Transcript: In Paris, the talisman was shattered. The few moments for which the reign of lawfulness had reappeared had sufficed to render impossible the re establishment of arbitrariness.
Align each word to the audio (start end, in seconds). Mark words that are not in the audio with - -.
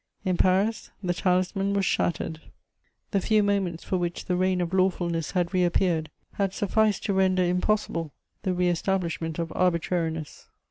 In 0.25 0.35
Paris, 0.35 0.89
the 1.03 1.13
talisman 1.13 1.75
was 1.75 1.85
shattered. 1.85 2.41
The 3.11 3.21
few 3.21 3.43
moments 3.43 3.83
for 3.83 3.97
which 3.97 4.25
the 4.25 4.35
reign 4.35 4.59
of 4.59 4.73
lawfulness 4.73 5.33
had 5.33 5.53
reappeared 5.53 6.09
had 6.33 6.55
sufficed 6.55 7.03
to 7.03 7.13
render 7.13 7.43
impossible 7.43 8.11
the 8.41 8.55
re 8.55 8.67
establishment 8.67 9.37
of 9.37 9.53
arbitrariness. 9.55 10.47